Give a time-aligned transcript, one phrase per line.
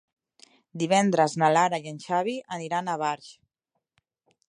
[0.83, 3.33] Divendres na Lara i en Xavi aniran a Barx.